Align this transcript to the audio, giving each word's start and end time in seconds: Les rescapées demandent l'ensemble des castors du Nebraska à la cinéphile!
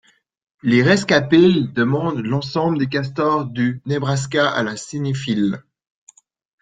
Les 0.63 0.81
rescapées 0.81 1.61
demandent 1.75 2.25
l'ensemble 2.25 2.79
des 2.79 2.89
castors 2.89 3.45
du 3.45 3.83
Nebraska 3.85 4.49
à 4.49 4.63
la 4.63 4.75
cinéphile! 4.75 5.61